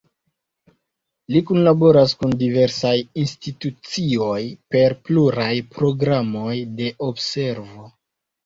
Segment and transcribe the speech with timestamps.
[1.33, 4.41] Li kunlaboras kun diversaj institucioj
[4.77, 7.89] per pluraj programoj de observo.